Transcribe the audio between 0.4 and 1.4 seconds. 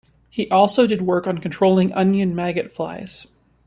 also did work on